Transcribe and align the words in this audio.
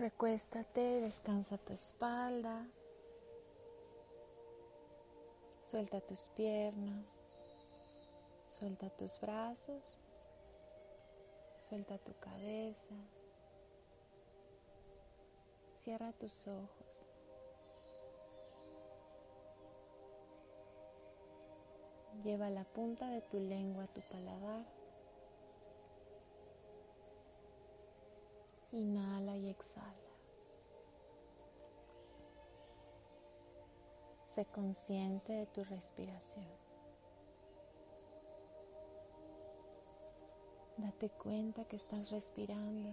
Recuéstate, 0.00 1.02
descansa 1.02 1.58
tu 1.58 1.74
espalda, 1.74 2.66
suelta 5.60 6.00
tus 6.00 6.20
piernas, 6.34 7.20
suelta 8.48 8.88
tus 8.88 9.20
brazos, 9.20 9.98
suelta 11.68 11.98
tu 11.98 12.14
cabeza, 12.18 12.94
cierra 15.76 16.14
tus 16.14 16.46
ojos. 16.46 17.04
Lleva 22.24 22.48
la 22.48 22.64
punta 22.64 23.06
de 23.10 23.20
tu 23.20 23.38
lengua 23.38 23.84
a 23.84 23.88
tu 23.88 24.00
paladar. 24.00 24.64
Inhala 28.72 29.09
Sé 34.30 34.46
consciente 34.46 35.32
de 35.32 35.46
tu 35.46 35.64
respiración. 35.64 36.46
Date 40.76 41.10
cuenta 41.10 41.64
que 41.64 41.74
estás 41.74 42.12
respirando. 42.12 42.90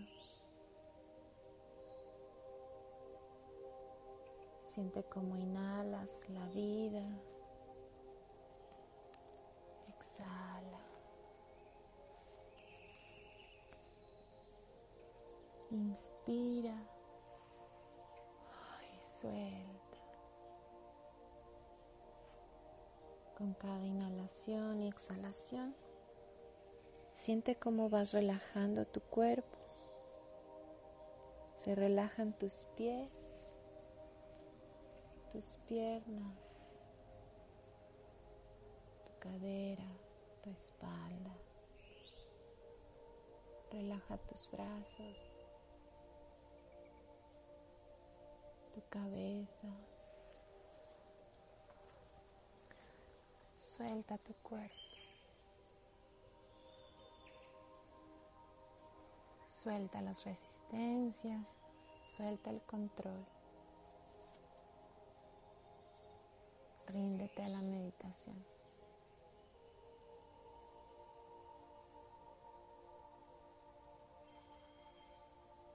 Siente 4.63 5.03
cómo 5.03 5.37
inhalas 5.37 6.27
la 6.29 6.47
vida. 6.47 7.05
Exhala. 9.89 10.81
Inspira 15.69 16.73
y 18.91 19.05
suelta. 19.05 19.66
Con 23.37 23.53
cada 23.53 23.85
inhalación 23.85 24.81
y 24.81 24.87
exhalación, 24.87 25.75
siente 27.13 27.55
cómo 27.55 27.87
vas 27.87 28.11
relajando 28.11 28.87
tu 28.87 28.99
cuerpo. 28.99 29.59
Se 31.53 31.75
relajan 31.75 32.35
tus 32.35 32.65
pies, 32.75 33.37
tus 35.31 35.55
piernas, 35.67 36.35
tu 39.05 39.19
cadera, 39.19 39.87
tu 40.41 40.49
espalda. 40.49 41.37
Relaja 43.69 44.17
tus 44.17 44.49
brazos, 44.49 45.35
tu 48.73 48.81
cabeza. 48.89 49.67
Suelta 53.77 54.17
tu 54.17 54.33
cuerpo. 54.41 54.75
Suelta 59.47 60.01
las 60.01 60.25
resistencias, 60.25 61.61
suelta 62.15 62.49
el 62.49 62.59
control. 62.63 63.23
Ríndete 66.87 67.43
a 67.43 67.49
la 67.49 67.61
meditación. 67.61 68.43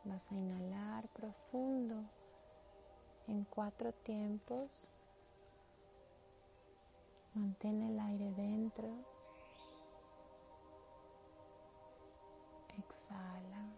Vas 0.02 0.28
a 0.32 0.34
inhalar 0.34 1.08
profundo 1.10 2.02
en 3.28 3.44
cuatro 3.44 3.92
tiempos. 3.92 4.91
Mantén 7.34 7.82
el 7.82 7.98
aire 7.98 8.30
dentro. 8.32 8.88
Exhala. 12.76 13.71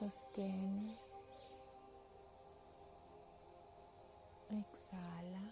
Sostienes. 0.00 1.24
Exhala. 4.48 5.42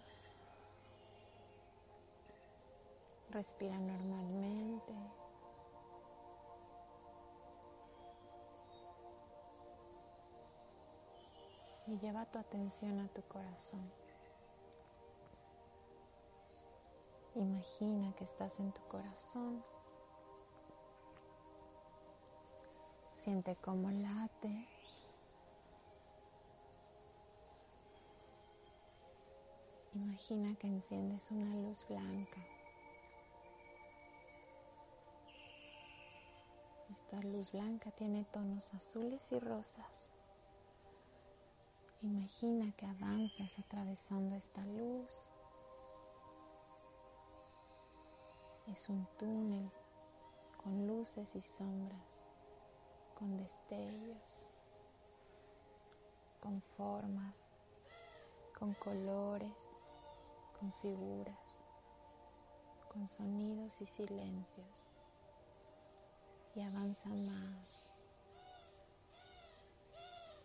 Respira 3.31 3.79
normalmente. 3.79 4.95
Y 11.87 11.99
lleva 11.99 12.25
tu 12.25 12.39
atención 12.39 13.01
a 13.01 13.09
tu 13.09 13.21
corazón. 13.25 13.93
Imagina 17.35 18.15
que 18.15 18.25
estás 18.25 18.59
en 18.61 18.73
tu 18.73 18.81
corazón. 18.89 19.63
Siente 23.19 23.57
cómo 23.57 23.91
late. 23.91 24.65
Imagina 29.93 30.55
que 30.55 30.69
enciendes 30.69 31.29
una 31.33 31.57
luz 31.57 31.85
blanca. 31.89 32.47
Esta 36.93 37.21
luz 37.23 37.51
blanca 37.51 37.91
tiene 37.91 38.25
tonos 38.25 38.73
azules 38.73 39.33
y 39.33 39.41
rosas. 39.41 40.13
Imagina 42.03 42.71
que 42.77 42.87
avanzas 42.87 43.59
atravesando 43.59 44.37
esta 44.37 44.65
luz. 44.65 45.29
Es 48.69 48.89
un 48.89 49.09
túnel 49.19 49.73
con 50.63 50.87
luces 50.87 51.35
y 51.35 51.41
sombras, 51.41 52.28
con 53.19 53.37
destellos, 53.37 54.47
con 56.41 56.63
formas, 56.77 57.47
con 58.57 58.75
colores, 58.75 59.71
con 60.59 60.73
figuras, 60.75 61.61
con 62.93 63.09
sonidos 63.09 63.81
y 63.81 63.87
silencios. 63.87 64.67
Y 66.55 66.61
avanza 66.61 67.09
más. 67.09 67.91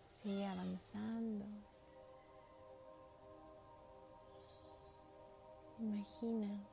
Sigue 0.08 0.46
avanzando. 0.46 1.46
Imagina 5.80 6.68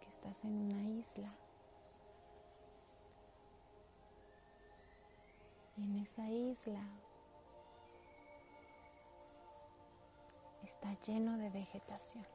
que 0.00 0.08
estás 0.08 0.44
en 0.44 0.56
una 0.56 0.82
isla. 0.82 1.49
En 5.82 5.96
esa 5.96 6.28
isla 6.28 6.82
está 10.62 10.92
lleno 11.06 11.38
de 11.38 11.50
vegetación. 11.50 12.26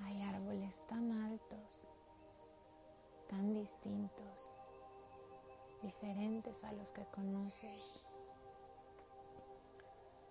Hay 0.00 0.22
árboles 0.22 0.84
tan 0.88 1.10
altos, 1.24 1.88
tan 3.28 3.54
distintos, 3.54 4.50
diferentes 5.82 6.62
a 6.64 6.72
los 6.72 6.92
que 6.92 7.04
conoces. 7.06 8.04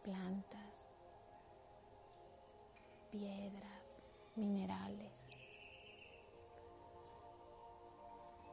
Plantas, 0.04 0.92
piedras, 3.12 4.06
minerales. 4.36 5.08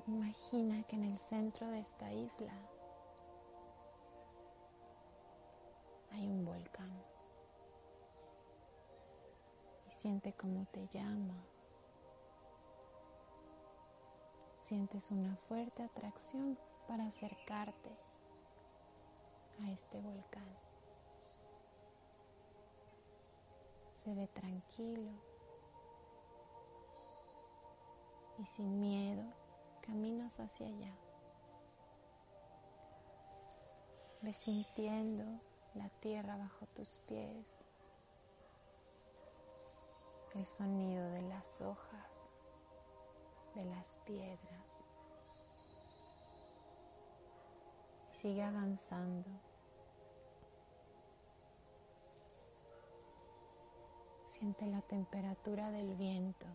Imagina 0.08 0.84
que 0.84 0.94
en 0.94 1.02
el 1.02 1.18
centro 1.18 1.66
de 1.66 1.80
esta 1.80 2.12
isla 2.12 2.54
hay 6.12 6.28
un 6.28 6.44
volcán 6.44 7.02
y 9.88 9.90
siente 9.90 10.32
cómo 10.34 10.64
te 10.66 10.86
llama. 10.86 11.44
Sientes 14.60 15.10
una 15.10 15.34
fuerte 15.48 15.82
atracción 15.82 16.56
para 16.86 17.06
acercarte 17.06 17.90
a 19.64 19.72
este 19.72 20.00
volcán. 20.00 20.56
Se 23.92 24.14
ve 24.14 24.28
tranquilo 24.28 25.10
y 28.38 28.44
sin 28.44 28.78
miedo 28.78 29.45
caminas 29.86 30.40
hacia 30.40 30.66
allá. 30.66 30.94
Ves 34.22 34.36
sintiendo 34.36 35.24
la 35.74 35.88
tierra 36.00 36.36
bajo 36.36 36.66
tus 36.74 36.98
pies, 37.06 37.62
el 40.34 40.44
sonido 40.44 41.08
de 41.10 41.22
las 41.22 41.60
hojas, 41.60 42.30
de 43.54 43.64
las 43.64 43.98
piedras. 44.04 44.80
Sigue 48.10 48.42
avanzando. 48.42 49.30
Siente 54.26 54.66
la 54.66 54.82
temperatura 54.82 55.70
del 55.70 55.94
viento. 55.94 56.46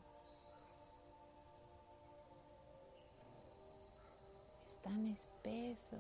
Tan 4.92 5.08
espeso 5.08 5.98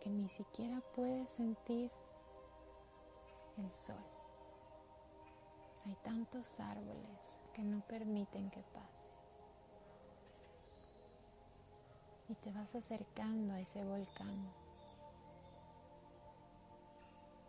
que 0.00 0.10
ni 0.10 0.28
siquiera 0.28 0.80
puedes 0.96 1.30
sentir 1.30 1.88
el 3.58 3.70
sol. 3.70 4.04
Hay 5.86 5.94
tantos 6.02 6.58
árboles 6.58 7.40
que 7.54 7.62
no 7.62 7.80
permiten 7.82 8.50
que 8.50 8.62
pase. 8.74 9.08
Y 12.28 12.34
te 12.34 12.50
vas 12.50 12.74
acercando 12.74 13.54
a 13.54 13.60
ese 13.60 13.84
volcán. 13.84 14.52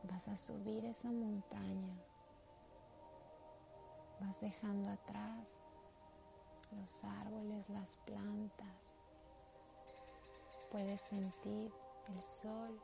Vas 0.03 0.27
a 0.27 0.37
subir 0.37 0.85
esa 0.85 1.11
montaña. 1.11 1.97
Vas 4.19 4.39
dejando 4.39 4.91
atrás 4.91 5.63
los 6.71 7.03
árboles, 7.03 7.69
las 7.69 7.97
plantas. 7.97 8.95
Puedes 10.71 11.01
sentir 11.01 11.71
el 12.07 12.23
sol 12.23 12.81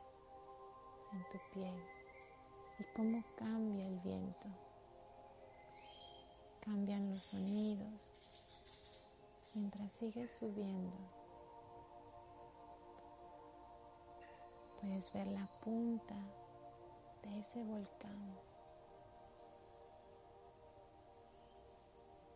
en 1.12 1.28
tu 1.30 1.38
piel 1.52 1.82
y 2.78 2.84
cómo 2.94 3.24
cambia 3.36 3.86
el 3.86 3.98
viento. 4.00 4.48
Cambian 6.60 7.10
los 7.10 7.22
sonidos 7.22 8.18
mientras 9.54 9.92
sigues 9.92 10.30
subiendo. 10.32 10.96
Puedes 14.80 15.12
ver 15.12 15.26
la 15.26 15.46
punta 15.64 16.14
de 17.22 17.40
ese 17.40 17.62
volcán, 17.64 18.38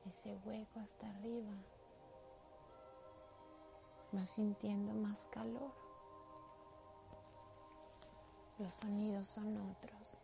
ese 0.06 0.37
hueco 0.44 0.81
hasta 0.81 1.08
arriba. 1.10 1.52
Vas 4.12 4.31
sintiendo 4.31 4.93
más 4.93 5.26
calor 5.26 5.82
los 8.62 8.75
sonidos 8.75 9.28
son 9.28 9.56
otros. 9.70 10.19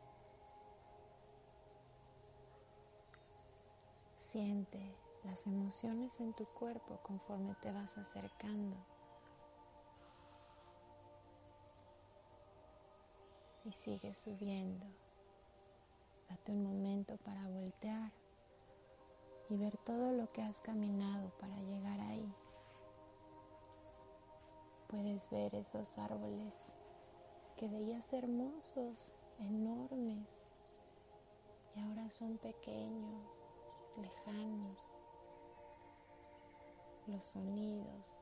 Siente 4.17 4.95
las 5.25 5.45
emociones 5.47 6.21
en 6.21 6.33
tu 6.35 6.45
cuerpo 6.45 7.01
conforme 7.03 7.57
te 7.57 7.73
vas 7.73 7.99
acercando. 7.99 8.77
Y 13.65 13.73
sigue 13.73 14.15
subiendo. 14.15 14.87
Date 16.29 16.53
un 16.53 16.63
momento 16.63 17.17
para 17.17 17.45
voltear 17.49 18.13
y 19.51 19.57
ver 19.57 19.77
todo 19.79 20.13
lo 20.13 20.31
que 20.33 20.43
has 20.43 20.61
caminado 20.61 21.31
para 21.41 21.57
llegar 21.63 22.01
ahí. 22.01 22.35
Puedes 24.89 25.29
ver 25.31 25.55
esos 25.55 25.99
árboles 25.99 26.67
que 27.57 27.69
veías 27.69 28.13
hermosos, 28.13 29.11
enormes, 29.39 30.43
y 31.75 31.81
ahora 31.81 32.11
son 32.11 32.39
pequeños, 32.39 33.45
lejanos. 33.97 34.89
Los 37.07 37.25
sonidos 37.25 38.19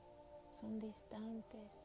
son 0.52 0.78
distantes. 0.78 1.84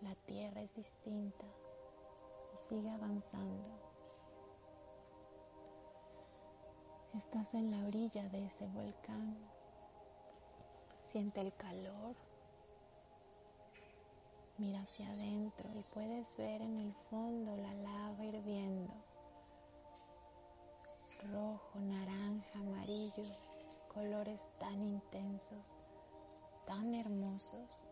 La 0.00 0.14
tierra 0.26 0.62
es 0.62 0.74
distinta 0.74 1.44
y 2.54 2.56
sigue 2.56 2.88
avanzando. 2.90 3.87
Estás 7.18 7.52
en 7.54 7.72
la 7.72 7.84
orilla 7.84 8.28
de 8.28 8.46
ese 8.46 8.64
volcán. 8.68 9.36
Siente 11.02 11.40
el 11.40 11.52
calor 11.52 12.14
Mira 14.56 14.82
hacia 14.82 15.08
adentro 15.10 15.68
y 15.74 15.82
puedes 15.82 16.36
ver 16.36 16.62
en 16.62 16.78
el 16.78 16.94
fondo 17.10 17.56
la 17.56 17.74
lava 17.74 18.24
hirviendo. 18.24 18.92
Rojo, 21.32 21.80
naranja, 21.80 22.60
amarillo, 22.60 23.36
colores 23.92 24.48
tan 24.60 24.80
intensos, 24.80 25.76
tan 26.66 26.94
hermosos 26.94 27.84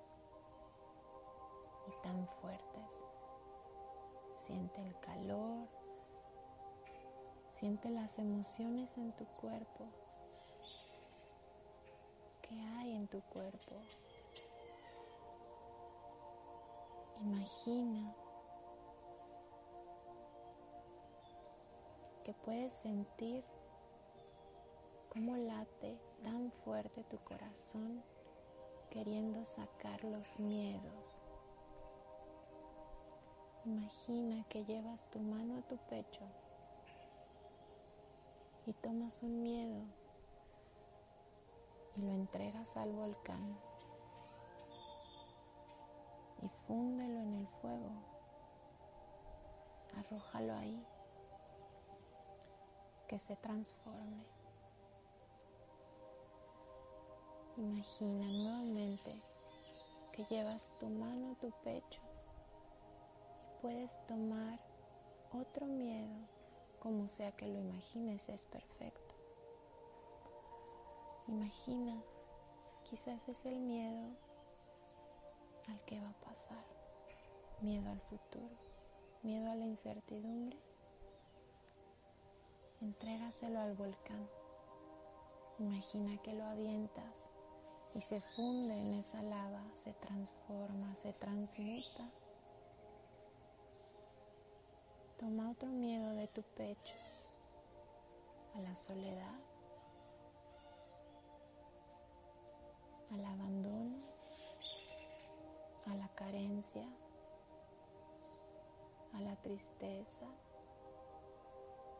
y 1.89 2.03
tan 2.05 2.29
fuertes. 2.41 3.03
Siente 4.37 4.81
el 4.83 4.97
calor, 5.01 5.69
siente 7.59 7.89
las 7.89 8.19
emociones 8.19 8.99
en 8.99 9.13
tu 9.13 9.25
cuerpo. 9.25 9.87
¿Qué 12.43 12.55
hay 12.55 12.93
en 12.93 13.09
tu 13.09 13.23
cuerpo? 13.23 13.77
Imagina 17.23 18.15
que 22.25 22.35
puedes 22.35 22.75
sentir 22.75 23.43
cómo 25.09 25.39
late 25.39 25.99
tan 26.23 26.53
fuerte 26.63 27.05
tu 27.05 27.17
corazón 27.21 28.05
queriendo 28.91 29.47
sacar 29.47 30.05
los 30.05 30.39
miedos. 30.41 31.23
Imagina 33.65 34.45
que 34.51 34.63
llevas 34.67 35.09
tu 35.09 35.21
mano 35.21 35.57
a 35.57 35.63
tu 35.63 35.79
pecho 35.79 36.29
y 38.67 38.73
tomas 38.73 39.23
un 39.23 39.43
miedo 39.43 39.85
y 41.95 42.03
lo 42.03 42.13
entregas 42.13 42.77
al 42.77 42.93
volcán 42.93 43.57
y 46.43 46.49
fúndelo 46.67 47.21
en 47.21 47.35
el 47.35 47.47
fuego. 47.61 47.91
Arrójalo 49.97 50.55
ahí, 50.57 50.87
que 53.09 53.19
se 53.19 53.37
transforme. 53.37 54.25
Imagina 57.57 58.27
nuevamente 58.27 59.23
que 60.13 60.25
llevas 60.27 60.71
tu 60.79 60.89
mano 60.89 61.33
a 61.33 61.35
tu 61.37 61.51
pecho 61.63 62.03
y 63.41 63.63
puedes 63.63 64.07
tomar 64.07 64.61
otro 65.33 65.67
miedo, 65.67 66.27
como 66.81 67.09
sea 67.09 67.33
que 67.33 67.47
lo 67.47 67.59
imagines, 67.59 68.29
es 68.29 68.45
perfecto. 68.45 69.15
Imagina, 71.29 72.03
quizás 72.85 73.29
es 73.29 73.45
el 73.47 73.59
miedo 73.59 74.11
al 75.69 75.81
que 75.85 76.01
va 76.01 76.11
a 76.11 76.21
pasar, 76.21 76.65
miedo 77.61 77.91
al 77.91 78.01
futuro, 78.01 78.55
miedo 79.23 79.51
a 79.51 79.57
la 79.57 79.67
incertidumbre, 79.67 80.59
entrégaselo 82.81 83.59
al 83.59 83.75
volcán. 83.75 84.29
Imagina 85.59 86.21
que 86.23 86.35
lo 86.35 86.45
avientas 86.45 87.27
y 87.95 88.01
se 88.03 88.21
funde 88.21 88.75
en 88.75 88.95
esa 88.95 89.23
lava, 89.23 89.65
se 89.75 89.95
transforma, 89.95 90.95
se 90.97 91.13
transmuta. 91.15 92.11
Toma 95.19 95.51
otro 95.51 95.69
miedo 95.71 96.13
de 96.13 96.29
tu 96.29 96.43
pecho, 96.43 96.95
a 98.55 98.61
la 98.61 98.77
soledad, 98.77 99.41
al 103.11 103.25
abandono, 103.25 103.97
a 105.87 105.95
la 105.95 106.09
carencia, 106.09 106.87
a 109.15 109.21
la 109.21 109.37
tristeza, 109.37 110.27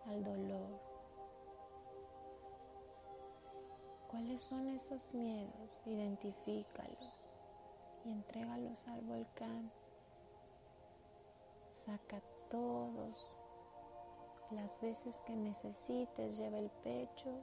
al 0.05 0.23
dolor. 0.23 0.79
¿Cuál 4.09 4.27
¿Cuáles 4.27 4.43
son 4.43 4.69
esos 4.69 5.15
miedos? 5.15 5.81
Identifícalos 5.87 7.27
y 8.05 8.11
entrégalos 8.11 8.87
al 8.89 9.01
volcán. 9.03 9.71
Saca 11.75 12.21
todos 12.51 13.31
las 14.51 14.81
veces 14.81 15.21
que 15.27 15.35
necesites, 15.35 16.37
lleva 16.37 16.59
el 16.59 16.71
pecho, 16.71 17.43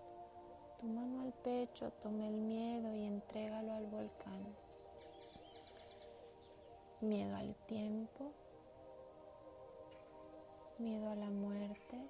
tu 0.80 0.88
mano 0.88 1.22
al 1.22 1.34
pecho, 1.34 1.92
toma 2.02 2.28
el 2.28 2.36
miedo 2.36 2.94
y 2.94 3.06
entrégalo 3.06 3.74
al 3.74 3.88
volcán. 3.88 4.56
Miedo 7.02 7.36
al 7.36 7.54
tiempo, 7.68 8.32
miedo 10.78 11.10
a 11.10 11.16
la 11.16 11.30
muerte, 11.30 12.08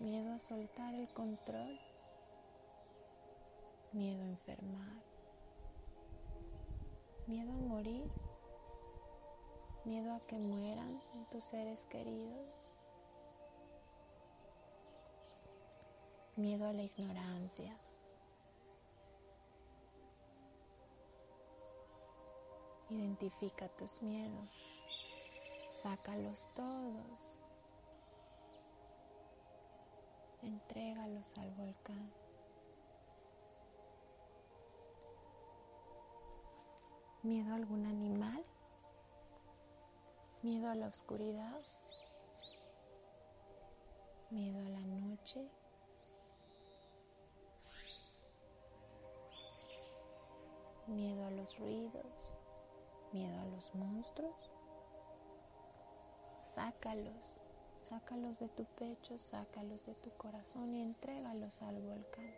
miedo 0.00 0.32
a 0.32 0.38
soltar 0.40 0.94
el 0.94 1.08
control, 1.10 1.78
miedo 3.92 4.22
a 4.22 4.26
enfermar, 4.26 5.02
miedo 7.28 7.52
a 7.52 7.56
morir 7.56 8.23
miedo 9.84 10.14
a 10.14 10.20
que 10.20 10.38
mueran 10.38 11.00
tus 11.30 11.44
seres 11.44 11.84
queridos, 11.86 12.48
miedo 16.36 16.66
a 16.66 16.72
la 16.72 16.82
ignorancia. 16.82 17.76
Identifica 22.88 23.68
tus 23.68 24.02
miedos, 24.02 24.50
sácalos 25.70 26.48
todos, 26.54 27.40
entrégalos 30.42 31.36
al 31.38 31.50
volcán. 31.52 32.12
¿Miedo 37.22 37.52
a 37.52 37.56
algún 37.56 37.86
animal? 37.86 38.44
Miedo 40.44 40.68
a 40.68 40.74
la 40.74 40.88
oscuridad, 40.88 41.62
miedo 44.28 44.60
a 44.60 44.68
la 44.68 44.80
noche, 44.80 45.48
miedo 50.86 51.24
a 51.24 51.30
los 51.30 51.58
ruidos, 51.58 52.36
miedo 53.10 53.40
a 53.40 53.46
los 53.46 53.74
monstruos. 53.74 54.52
Sácalos, 56.42 57.40
sácalos 57.82 58.38
de 58.38 58.50
tu 58.50 58.66
pecho, 58.66 59.18
sácalos 59.18 59.86
de 59.86 59.94
tu 59.94 60.10
corazón 60.10 60.74
y 60.74 60.82
entrégalos 60.82 61.62
al 61.62 61.80
volcán. 61.80 62.30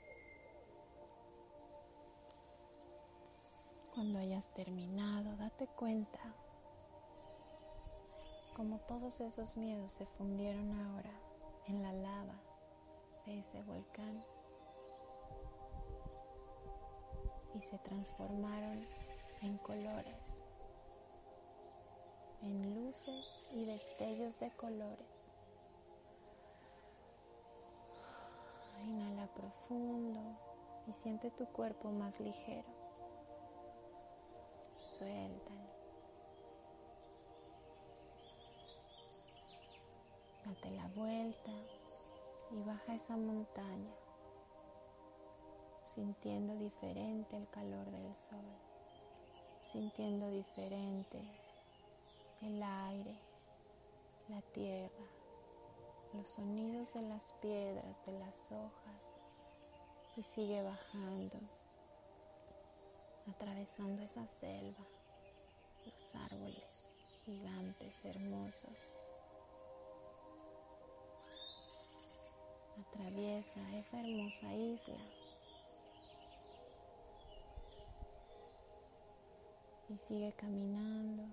Cuando 3.92 4.20
hayas 4.20 4.48
terminado, 4.50 5.36
date 5.38 5.66
cuenta 5.66 6.46
como 8.56 8.78
todos 8.78 9.20
esos 9.20 9.54
miedos 9.58 9.92
se 9.92 10.06
fundieron 10.06 10.72
ahora 10.72 11.12
en 11.66 11.82
la 11.82 11.92
lava 11.92 12.40
de 13.26 13.40
ese 13.40 13.60
volcán 13.64 14.25
y 17.54 17.60
se 17.60 17.76
transformaron 17.80 18.86
en 19.42 19.58
colores, 19.58 20.38
en 22.40 22.75
luces 22.75 23.46
y 23.52 23.66
destellos 23.66 24.40
de 24.40 24.50
colores. 24.52 25.06
Inhala 28.82 29.26
profundo 29.34 30.20
y 30.86 30.94
siente 30.94 31.30
tu 31.30 31.44
cuerpo 31.48 31.90
más 31.90 32.20
ligero. 32.20 32.68
Suéltalo. 34.78 35.55
La 40.75 40.88
vuelta 40.88 41.52
y 42.50 42.62
baja 42.64 42.94
esa 42.94 43.16
montaña, 43.16 43.94
sintiendo 45.85 46.56
diferente 46.56 47.37
el 47.37 47.49
calor 47.50 47.88
del 47.90 48.16
sol, 48.16 48.44
sintiendo 49.62 50.28
diferente 50.30 51.23
el 52.42 52.61
aire, 52.61 53.16
la 54.28 54.42
tierra, 54.42 55.06
los 56.12 56.28
sonidos 56.28 56.94
de 56.94 57.02
las 57.02 57.32
piedras, 57.40 58.04
de 58.04 58.18
las 58.18 58.50
hojas, 58.50 59.11
y 60.16 60.23
sigue 60.23 60.62
bajando, 60.62 61.38
atravesando 63.30 64.02
esa 64.02 64.26
selva, 64.26 64.85
los 65.85 66.14
árboles 66.16 66.90
gigantes, 67.25 68.04
hermosos 68.04 68.96
atraviesa 72.88 73.61
esa 73.76 74.00
hermosa 74.00 74.52
isla 74.55 74.97
y 79.88 79.99
sigue 79.99 80.33
caminando, 80.33 81.25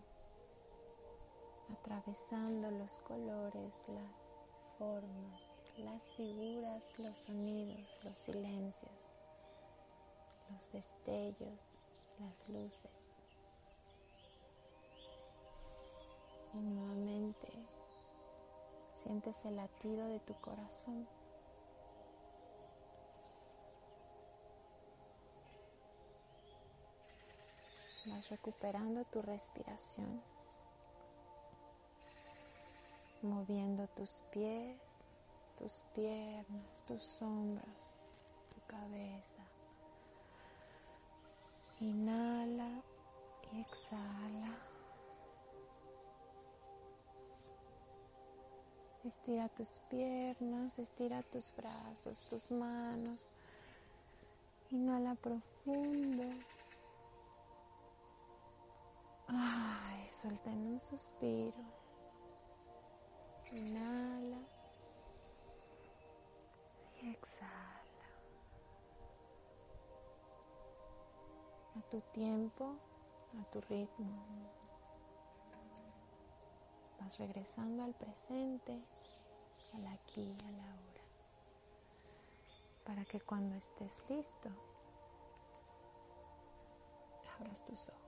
atravesando 1.71 2.69
los 2.71 2.99
colores, 2.99 3.87
las 3.87 4.37
formas, 4.77 5.57
las 5.77 6.11
figuras, 6.13 6.99
los 6.99 7.17
sonidos, 7.17 7.99
los 8.03 8.17
silencios, 8.17 9.11
los 10.51 10.71
destellos, 10.71 11.79
las 12.19 12.47
luces. 12.49 13.11
Y 16.53 16.57
nuevamente 16.57 17.49
sientes 18.95 19.43
el 19.45 19.55
latido 19.55 20.07
de 20.07 20.19
tu 20.19 20.35
corazón. 20.35 21.07
Recuperando 28.29 29.03
tu 29.05 29.21
respiración, 29.21 30.21
moviendo 33.21 33.87
tus 33.89 34.21
pies, 34.31 34.79
tus 35.57 35.81
piernas, 35.93 36.83
tus 36.87 37.21
hombros, 37.21 37.67
tu 38.53 38.61
cabeza. 38.67 39.43
Inhala 41.81 42.81
y 43.51 43.61
exhala. 43.61 44.57
Estira 49.03 49.49
tus 49.49 49.79
piernas, 49.89 50.79
estira 50.79 51.23
tus 51.23 51.51
brazos, 51.57 52.21
tus 52.29 52.49
manos. 52.51 53.29
Inhala 54.71 55.15
profundo. 55.15 56.52
Ay, 59.35 60.07
suelta 60.09 60.51
en 60.51 60.73
un 60.73 60.79
suspiro. 60.79 61.57
Inhala 63.51 64.39
y 67.01 67.09
exhala. 67.09 68.07
A 71.75 71.81
tu 71.89 72.01
tiempo, 72.13 72.75
a 73.39 73.43
tu 73.51 73.61
ritmo. 73.61 74.23
Vas 76.99 77.17
regresando 77.17 77.83
al 77.83 77.93
presente, 77.93 78.79
al 79.73 79.87
aquí, 79.87 80.35
a 80.47 80.51
la 80.51 80.63
hora. 80.63 81.03
Para 82.85 83.05
que 83.05 83.19
cuando 83.21 83.55
estés 83.55 84.03
listo, 84.09 84.49
abras 87.39 87.63
tus 87.65 87.89
ojos. 87.89 88.02